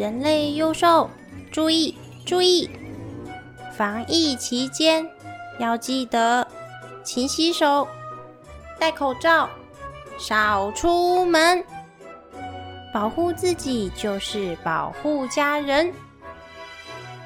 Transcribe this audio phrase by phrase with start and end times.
[0.00, 1.10] 人类幼兽，
[1.52, 1.94] 注意
[2.24, 2.70] 注意！
[3.76, 5.06] 防疫期间
[5.58, 6.48] 要记得
[7.04, 7.86] 勤洗手、
[8.78, 9.46] 戴口罩、
[10.18, 11.62] 少出门，
[12.94, 15.92] 保护自己就是保护家人。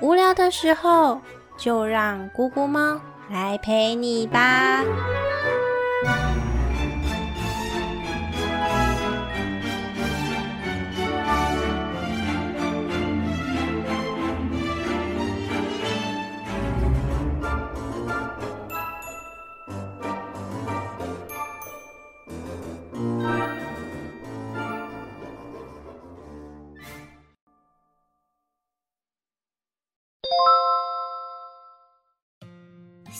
[0.00, 1.20] 无聊的时候，
[1.58, 2.98] 就让姑姑猫
[3.28, 4.82] 来陪你吧。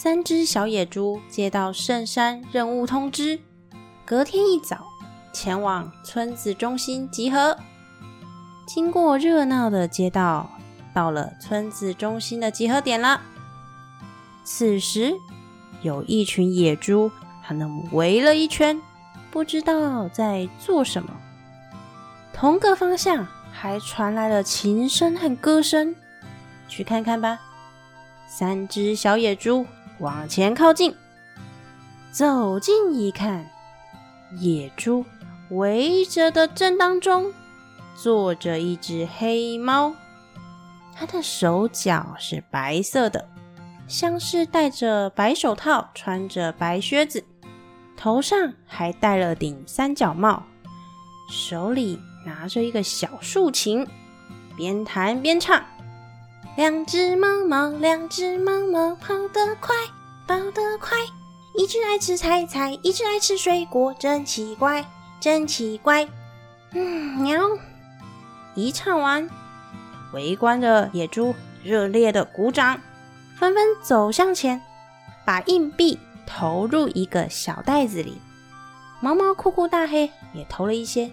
[0.03, 3.39] 三只小野猪接到圣山任务通知，
[4.05, 4.85] 隔天一早
[5.33, 7.57] 前往村子中心集合。
[8.67, 10.51] 经过热闹的街道，
[10.93, 13.21] 到了村子中心的集合点了。
[14.43, 15.15] 此时，
[15.83, 17.09] 有一群野猪，
[17.45, 18.83] 它们围了一圈，
[19.31, 21.11] 不知道在做什么。
[22.35, 25.95] 同个方向还传来了琴声和歌声，
[26.67, 27.39] 去看看吧。
[28.27, 29.65] 三只小野猪。
[29.99, 30.95] 往前靠近，
[32.11, 33.49] 走近一看，
[34.39, 35.05] 野猪
[35.51, 37.33] 围着的正当中
[37.95, 39.95] 坐着一只黑猫，
[40.95, 43.29] 它的手脚是白色的，
[43.87, 47.25] 像是戴着白手套，穿着白靴子，
[47.97, 50.43] 头上还戴了顶三角帽，
[51.31, 53.87] 手里拿着一个小竖琴，
[54.57, 55.63] 边弹边唱。
[56.55, 59.75] 两只猫猫，两只猫猫，跑得快，
[60.27, 60.99] 跑得快。
[61.55, 64.85] 一只爱吃菜菜，一只爱吃水果，真奇怪，
[65.19, 66.07] 真奇怪。
[66.73, 67.41] 嗯，喵。
[68.55, 69.29] 一唱完，
[70.13, 72.79] 围观的野猪热烈的鼓掌，
[73.39, 74.61] 纷纷走向前，
[75.25, 78.21] 把硬币投入一个小袋子里。
[79.01, 81.11] 毛毛酷酷大黑也投了一些。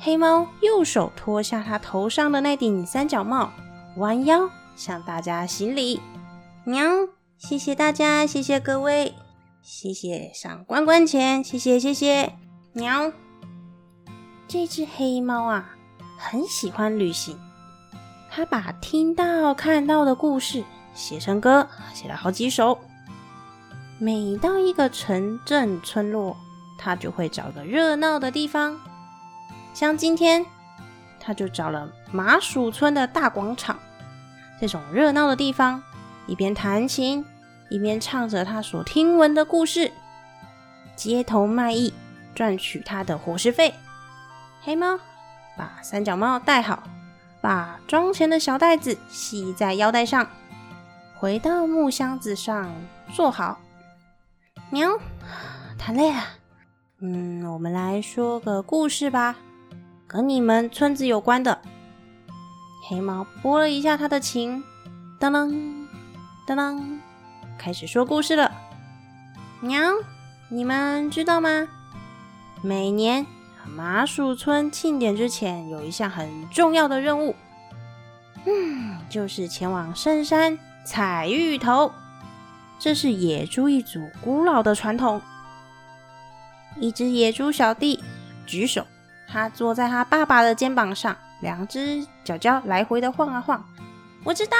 [0.00, 3.52] 黑猫右手脱下他头上的那顶三角帽，
[3.96, 4.50] 弯腰。
[4.76, 6.00] 向大家行礼，
[6.64, 6.82] 喵！
[7.38, 9.14] 谢谢大家，谢谢各位，
[9.62, 12.36] 谢谢上关关钱，谢谢谢谢，
[12.72, 13.12] 喵！
[14.48, 15.74] 这只黑猫啊，
[16.18, 17.38] 很喜欢旅行，
[18.30, 20.64] 它把听到看到的故事
[20.94, 22.78] 写成歌，写了好几首。
[23.98, 26.36] 每到一个城镇村落，
[26.78, 28.78] 它就会找个热闹的地方，
[29.72, 30.44] 像今天，
[31.20, 33.78] 它就找了麻薯村的大广场。
[34.60, 35.82] 这种热闹的地方，
[36.26, 37.24] 一边弹琴，
[37.68, 39.90] 一边唱着他所听闻的故事，
[40.96, 41.92] 街头卖艺，
[42.34, 43.74] 赚取他的伙食费。
[44.62, 44.98] 黑猫
[45.56, 46.82] 把三角帽戴好，
[47.40, 50.26] 把装钱的小袋子系在腰带上，
[51.18, 52.72] 回到木箱子上
[53.12, 53.58] 坐好。
[54.70, 54.98] 喵，
[55.78, 56.22] 太累了。
[57.00, 59.36] 嗯，我们来说个故事吧，
[60.06, 61.60] 跟你们村子有关的。
[62.86, 64.62] 黑猫拨了一下他的琴，
[65.18, 65.50] 当当
[66.46, 67.00] 当当，
[67.56, 68.52] 开始说故事了。
[69.60, 69.80] 喵，
[70.50, 71.66] 你们知道吗？
[72.60, 73.24] 每年
[73.74, 77.34] 麻薯村庆典之前，有一项很重要的任务，
[78.44, 81.90] 嗯，就是前往深山采芋头。
[82.78, 85.22] 这是野猪一族古老的传统。
[86.78, 88.02] 一只野猪小弟
[88.44, 88.86] 举手，
[89.26, 91.16] 他坐在他爸爸的肩膀上。
[91.40, 93.64] 两只脚脚来回的晃啊晃，
[94.24, 94.56] 我知道，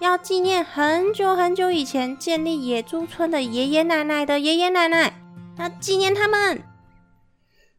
[0.00, 5.12] 要纪念很久很久以前建立野猪村的爷爷奶奶的爷爷奶奶，
[5.58, 6.62] 要纪念他们。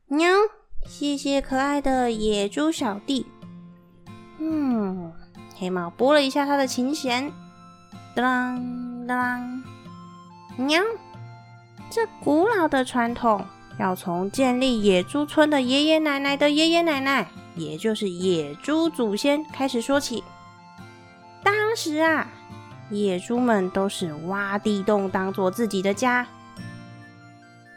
[0.08, 0.30] 喵，
[0.88, 3.26] 谢谢可爱的野猪小弟。
[4.38, 5.12] 嗯，
[5.58, 7.32] 黑猫拨了一下他的琴弦，
[8.16, 9.64] 当当。
[10.56, 10.84] 喵，
[11.90, 13.44] 这古老的传统
[13.80, 17.28] 要从建立野猪村的爷爷奶奶的爷爷奶奶。
[17.56, 20.24] 也就是野猪祖先开始说起，
[21.44, 22.28] 当时啊，
[22.90, 26.28] 野猪们都是挖地洞当做自己的家。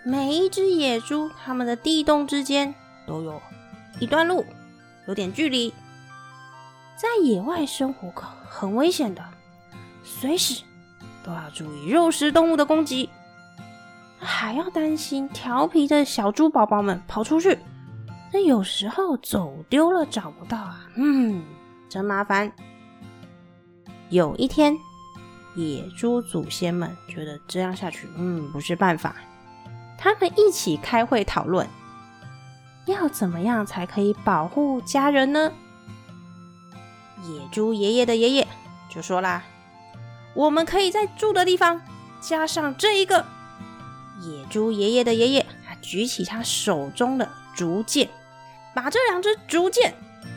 [0.05, 2.75] 每一只野猪，它们的地洞之间
[3.07, 3.43] 都有
[3.99, 4.45] 一段路，
[5.09, 5.75] 有点距离。
[6.97, 9.23] 在野外生活可很危险的，
[10.03, 10.63] 随时
[11.23, 13.11] 都要注意肉食动物的攻击，
[14.19, 17.59] 还要担心调皮的小猪宝宝们跑出去。
[18.33, 21.43] 那有时候走丢了找不到啊，嗯，
[21.89, 22.53] 真麻烦。
[24.11, 24.77] 有一天，
[25.55, 29.17] 野猪祖先们觉得这样下去，嗯，不是办法。
[29.99, 31.67] 他们一起开会讨论，
[32.87, 35.53] 要怎么样才可以保护家人呢？
[37.25, 38.47] 野猪爷爷的爷爷
[38.91, 39.43] 就说啦
[40.35, 41.81] ：“我们可以在住的地方
[42.21, 43.25] 加上这一个。”
[44.23, 45.47] 野猪爷爷的爷爷
[45.81, 48.09] 举起他手中的竹剑，
[48.75, 49.95] 把这两只竹剑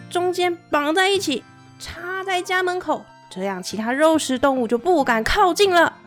[0.10, 1.44] 中间绑在一起，
[1.77, 5.98] 插在家门口，这样其他肉食动物就不敢靠近了。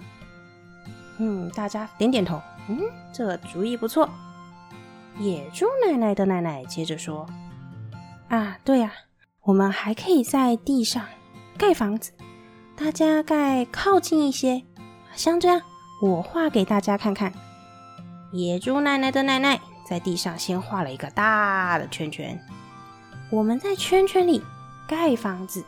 [1.19, 2.41] 嗯，大家点点头。
[2.69, 2.79] 嗯，
[3.12, 4.09] 这主意不错。
[5.19, 7.29] 野猪奶奶的奶奶接着说
[8.31, 8.91] ：“啊，对呀，
[9.43, 11.05] 我们还可以在地上
[11.58, 12.12] 盖房子，
[12.75, 14.62] 大家盖靠近一些，
[15.15, 15.61] 像这样。
[16.00, 17.32] 我画给大家看看。”
[18.32, 19.61] 野猪奶奶的奶奶
[19.93, 22.43] 在地上先画了一个大的圈圈，
[23.29, 24.43] 我们在圈圈里
[24.89, 25.62] 盖房子。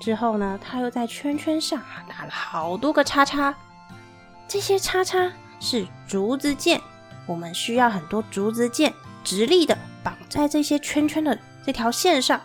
[0.00, 3.54] 之后呢，他又在圈圈上打了好多个叉叉，
[4.48, 5.30] 这些叉叉
[5.60, 6.80] 是竹子剑。
[7.24, 8.92] 我们需要很多竹子剑，
[9.22, 12.40] 直立的绑在这些圈圈的这条线上。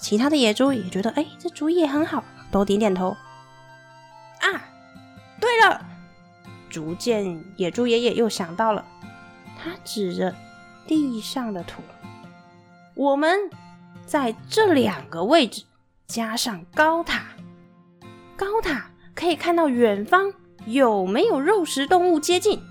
[0.00, 3.10] 其他的野猪也觉得，哎，这主意也很好，都点点头。
[4.40, 4.66] 啊，
[5.40, 5.86] 对了，
[6.68, 8.84] 竹剑野猪爷爷又想到了，
[9.66, 10.32] 他指着
[10.86, 11.82] 地上的土，
[12.94, 13.50] 我们
[14.06, 15.64] 在这两个位置
[16.06, 17.24] 加上高塔，
[18.36, 20.32] 高塔可以看到远方
[20.66, 22.62] 有没有肉食动物接近。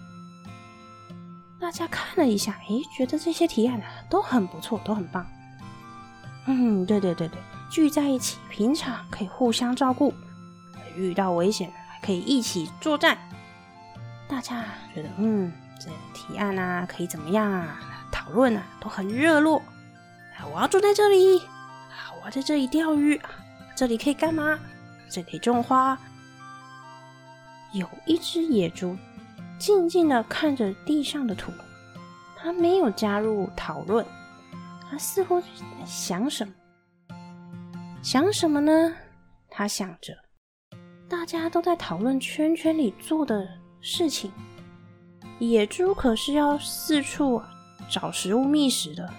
[1.60, 5.26] 大家看了一下，诶，觉得这些提案都很不错，都很棒。
[6.48, 7.38] 嗯，对对对对，
[7.70, 10.14] 聚在一起，平常可以互相照顾，
[10.96, 13.18] 遇到危险还可以一起作战。
[14.30, 14.64] 大家
[14.94, 17.80] 觉得，嗯，这提案啊，可以怎么样啊？
[18.12, 19.62] 讨论啊，都很热络。
[20.54, 23.20] 我要住在这里，啊，我要在这里钓鱼，
[23.76, 24.60] 这里可以干嘛？
[25.10, 25.98] 这里种花。
[27.74, 28.96] 有一只野猪。
[29.58, 31.50] 静静的看着地上的土，
[32.36, 34.06] 他没有加入讨论，
[34.92, 35.48] 他似乎在
[35.86, 36.54] 想什么？
[38.04, 38.94] 想什么呢？
[39.50, 40.14] 他想着，
[41.08, 43.48] 大家都在讨论圈圈里做的
[43.80, 44.30] 事情，
[45.40, 47.42] 野猪可是要四处
[47.90, 49.10] 找食物觅食的。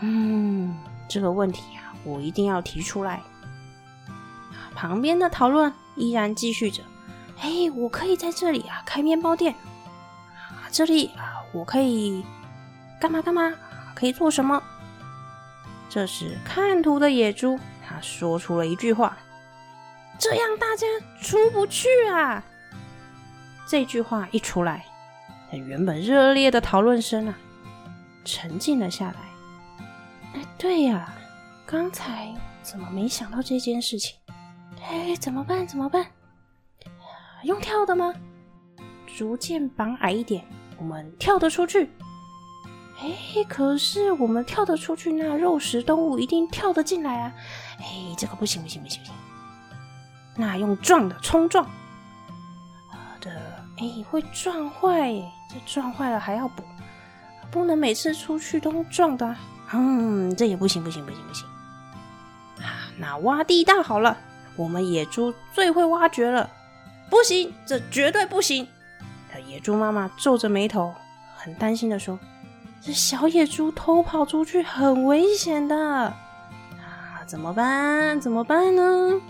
[0.00, 0.76] 嗯，
[1.08, 3.22] 这个问题啊，我一定要提出来。
[4.74, 6.82] 旁边的讨论依然继续着。
[7.40, 9.54] 哎，我可以在这里啊开面包店
[10.34, 12.24] 啊，这里啊我可以
[13.00, 13.52] 干嘛干嘛？
[13.94, 14.62] 可以做什么？
[15.90, 19.18] 这时看图的野猪他说出了一句话
[20.18, 20.86] ：“这样大家
[21.20, 22.42] 出不去啊！”
[23.66, 24.86] 这句话一出来，
[25.58, 27.38] 原本热烈的讨论声啊
[28.24, 29.16] 沉静了下来。
[30.34, 31.12] 哎，对呀，
[31.66, 32.32] 刚才
[32.62, 34.16] 怎么没想到这件事情？
[34.82, 35.66] 哎，怎么办？
[35.66, 36.06] 怎么办？
[37.42, 38.14] 用跳的吗？
[39.16, 40.44] 逐渐绑矮一点，
[40.78, 41.90] 我们跳得出去。
[43.00, 47.32] 哎，可是我们跳得出去，那肉食动物一定跳得进来啊！
[47.78, 49.14] 哎，这个不行不行不行不行。
[50.36, 51.68] 那用撞的冲撞，
[53.80, 55.10] 哎，会撞坏，
[55.48, 56.62] 这撞坏了还要补，
[57.50, 59.34] 不能每次出去都撞的。
[59.72, 61.46] 嗯，这也不行不行不行不行。
[62.62, 64.16] 啊，那挖地道好了，
[64.54, 66.50] 我们野猪最会挖掘了。
[67.08, 68.68] 不行，这绝对不行！
[69.46, 70.92] 野猪妈妈皱着眉头，
[71.34, 72.18] 很担心的说
[72.82, 76.14] ：“这小野猪偷跑出去很危险的啊，
[77.26, 78.20] 怎么办？
[78.20, 79.20] 怎么办呢？”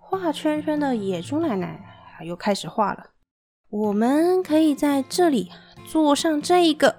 [0.00, 1.78] 画圈圈的野猪奶奶
[2.24, 3.06] 又开始画了。
[3.70, 5.50] 我们可以在这里
[5.84, 6.94] 做上这一个。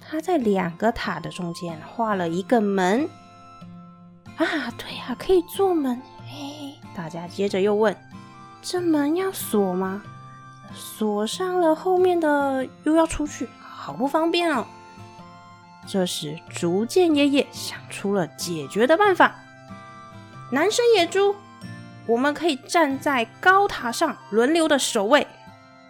[0.00, 3.08] 他在两个塔的中间画了一个门。
[4.36, 6.00] 啊，对呀，可以做门。
[6.28, 7.96] 嘿，大家接着又问。
[8.60, 10.02] 这门要锁吗？
[10.74, 14.66] 锁上了，后面的又要出去，好不方便哦。
[15.86, 19.34] 这时，竹剑爷爷想出了解决的办法。
[20.50, 21.34] 男生野猪，
[22.06, 25.26] 我们可以站在高塔上轮流的守卫，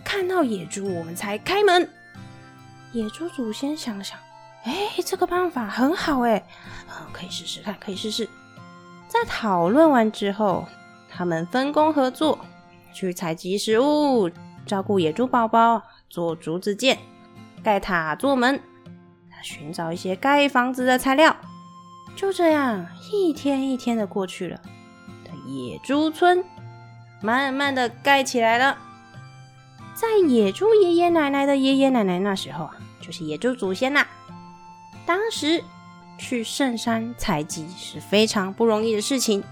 [0.05, 1.89] 看到野猪我们才开门。
[2.93, 4.19] 野猪祖先想了想，
[4.65, 6.45] 哎，这个办法很好哎，
[7.13, 8.29] 可以试试看，可以试试。
[9.09, 10.67] 在讨论完之后，
[11.11, 12.39] 他们分工合作。
[12.95, 14.31] 去采集食物，
[14.67, 16.99] 照顾野猪宝宝，做竹子剑，
[17.63, 18.61] 盖塔做门，
[19.43, 21.35] 寻找一些盖房子的材料。
[22.15, 24.61] 就这样，一天一天的过去了，
[25.47, 26.45] 野猪村
[27.23, 28.77] 慢慢的盖起来了。
[29.95, 34.07] 在野猪爷爷奶奶的爷爷奶奶那时候啊，就是野猪祖先呐。
[35.05, 35.63] 当时
[36.19, 39.43] 去圣山采集是非常不容易的事情。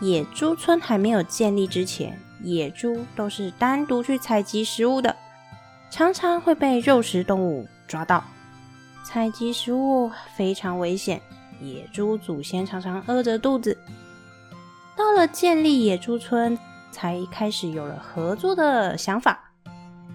[0.00, 2.18] 野猪村还没有建立之前。
[2.40, 5.16] 野猪都是单独去采集食物的，
[5.90, 8.22] 常常会被肉食动物抓到。
[9.04, 11.20] 采集食物非常危险，
[11.60, 13.76] 野猪祖先常常饿着肚子。
[14.96, 16.56] 到了建立野猪村，
[16.92, 19.47] 才开始有了合作的想法。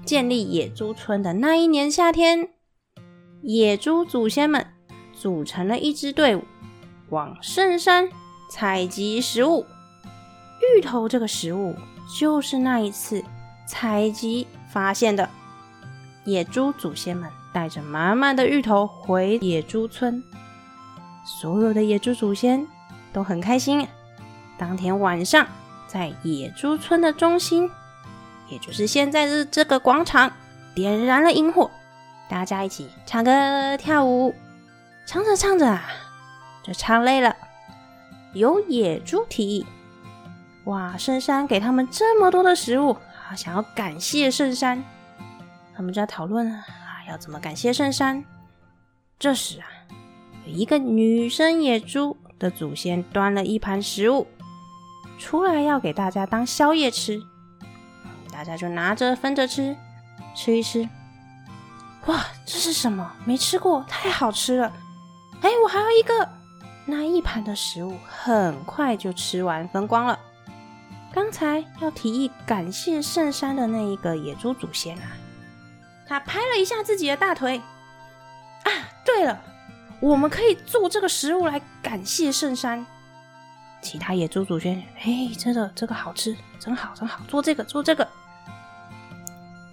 [0.05, 2.49] 建立野猪村的那一年夏天，
[3.41, 4.65] 野猪祖先们
[5.13, 6.43] 组成了一支队伍，
[7.09, 8.09] 往圣山
[8.49, 9.65] 采集食物。
[10.77, 11.75] 芋头这个食物
[12.19, 13.23] 就是那一次
[13.67, 15.29] 采集发现的。
[16.25, 20.21] 野猪祖先们带着满满的芋头回野猪村，
[21.25, 22.65] 所有的野猪祖先
[23.13, 23.87] 都很开心。
[24.57, 25.47] 当天晚上，
[25.87, 27.69] 在野猪村的中心，
[28.53, 30.31] 也就是现在的这个广场，
[30.75, 31.71] 点燃了萤火，
[32.29, 34.33] 大家一起唱歌跳舞。
[35.05, 35.83] 唱着唱着啊，
[36.63, 37.35] 就唱累了。
[38.33, 39.65] 有野猪提议
[40.65, 44.83] ：“哇，圣山给他们这么多的食物，啊，想要感谢圣山。”
[45.75, 46.63] 他们在讨论啊，
[47.09, 48.23] 要怎么感谢圣山。
[49.17, 49.65] 这时啊，
[50.45, 54.27] 有一个女生野猪的祖先端了一盘食物
[55.17, 57.21] 出来，要给大家当宵夜吃。
[58.43, 59.73] 大家就拿着分着吃，
[60.35, 60.89] 吃一吃。
[62.07, 63.09] 哇，这是什么？
[63.23, 64.69] 没吃过，太好吃了！
[65.39, 66.27] 哎，我还有一个。
[66.85, 70.19] 那一盘的食物很快就吃完分光了。
[71.13, 75.15] 刚才要提议感谢圣山的那一个野猪祖先啊。
[76.05, 77.59] 他拍了一下自己的大腿，
[78.65, 78.69] 啊，
[79.05, 79.39] 对了，
[80.01, 82.85] 我们可以做这个食物来感谢圣山。
[83.81, 88.05] 其他野猪祖先，嘿，真的这个好吃，真好，真好，做这个，做这个。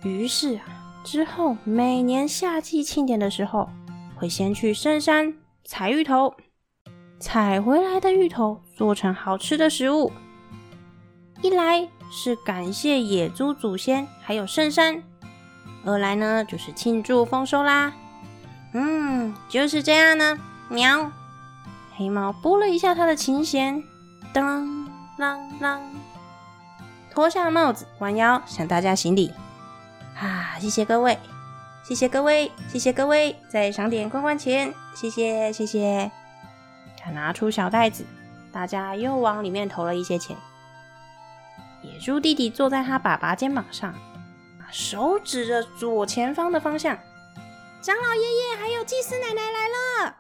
[0.03, 0.65] 于是啊，
[1.05, 3.69] 之后每年夏季庆典的时候，
[4.17, 6.35] 会先去圣山采芋头，
[7.19, 10.11] 采回来的芋头做成好吃的食物。
[11.43, 15.03] 一来是感谢野猪祖先，还有圣山。
[15.85, 17.93] 二来呢，就是庆祝丰收啦。
[18.73, 20.39] 嗯，就是这样呢。
[20.69, 21.11] 喵，
[21.97, 23.83] 黑猫拨了一下它的琴弦，
[24.33, 24.65] 当
[25.19, 25.79] 啷啷，
[27.11, 29.33] 脱下帽子，弯腰向大家行礼。
[30.21, 31.19] 啊，谢谢各位，
[31.83, 36.11] 谢谢各位，谢谢各位，在赏点罐罐钱，谢谢谢谢。
[36.99, 38.05] 他拿出小袋子，
[38.53, 40.37] 大家又往里面投了一些钱。
[41.83, 43.95] 野猪弟弟坐在他爸爸肩膀上。
[44.71, 46.97] 手指着左前方的方向，
[47.81, 50.17] 长老爷爷还有祭司奶奶来了。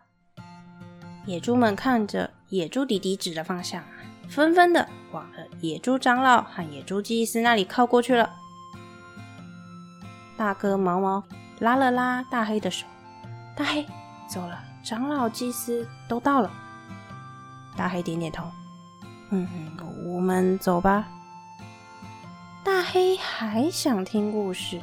[1.26, 3.84] 野猪们看着野猪弟弟指的方向，
[4.28, 5.30] 纷纷的往
[5.60, 8.39] 野猪长老和野猪祭司那里靠过去了。
[10.40, 11.22] 大哥毛毛
[11.58, 12.86] 拉了拉大黑的手，
[13.54, 13.86] 大黑
[14.26, 16.50] 走了，长老祭司都到了。
[17.76, 18.50] 大黑点点头，
[19.28, 19.46] 嗯，
[20.06, 21.04] 我们走吧。
[22.64, 24.80] 大黑还想听故事，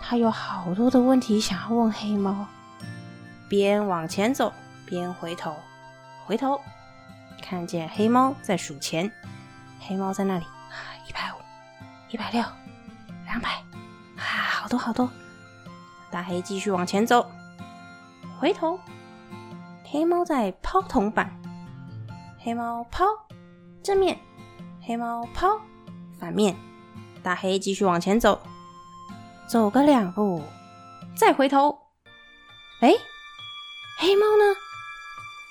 [0.00, 2.46] 他有好多的问题想要问黑猫。
[3.48, 4.52] 边往前走
[4.86, 5.56] 边回头，
[6.26, 6.60] 回头
[7.42, 9.10] 看见黑猫在数钱。
[9.80, 10.44] 黑猫在那里，
[11.08, 11.36] 一百五，
[12.08, 12.40] 一百六，
[13.26, 13.63] 两百，
[14.74, 15.08] 多好多。
[16.10, 17.24] 大黑继续往前走，
[18.40, 18.76] 回头，
[19.84, 21.32] 黑猫在抛铜板。
[22.40, 23.04] 黑猫抛
[23.84, 24.18] 正面，
[24.82, 25.60] 黑猫抛。
[26.18, 26.56] 反面，
[27.22, 28.40] 大黑继续往前走，
[29.46, 30.42] 走个两步，
[31.16, 31.78] 再回头。
[32.80, 32.92] 哎，
[34.00, 34.56] 黑猫呢？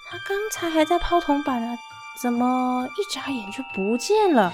[0.10, 1.78] 它刚才还在抛铜板呢，
[2.22, 4.52] 怎么一眨眼就不见了？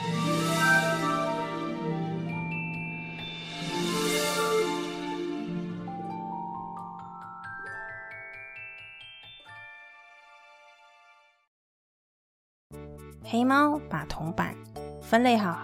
[13.32, 14.56] 黑猫把铜板
[15.00, 15.56] 分类好。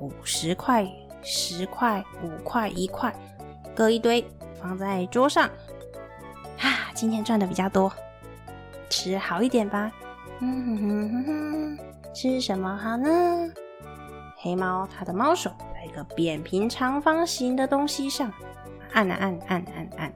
[0.00, 0.86] 五十块、
[1.22, 3.14] 十块、五块、一块，
[3.74, 4.22] 各一堆
[4.60, 5.48] 放在桌上。
[6.58, 7.90] 哈，今天赚的比较多，
[8.90, 9.90] 吃好一点吧。
[10.40, 11.78] 嗯哼哼哼哼，
[12.12, 13.08] 吃什么好呢？
[14.36, 18.30] 黑猫它的猫手在一个扁平长方形的东西上
[18.92, 20.12] 按啊按按按按。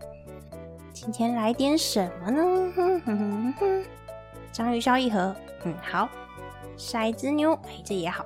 [0.93, 2.43] 今天来点什么呢？
[2.77, 3.85] 哼哼哼哼，
[4.53, 5.35] 章鱼烧一盒。
[5.65, 6.07] 嗯，好。
[6.79, 8.25] 骰子牛，哎，这也好。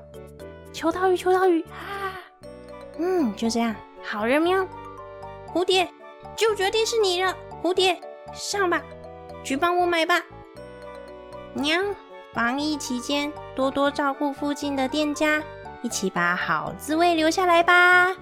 [0.73, 2.14] 求刀鱼，求刀鱼啊！
[2.99, 4.66] 嗯，就这样，好人喵。
[5.47, 5.88] 蝴蝶，
[6.37, 7.35] 就决定是你了。
[7.62, 7.99] 蝴蝶，
[8.32, 8.82] 上吧，
[9.42, 10.23] 去帮我买吧。
[11.54, 11.80] 喵，
[12.32, 15.42] 防疫期间多多照顾附近的店家，
[15.82, 18.14] 一起把好滋味留下来吧。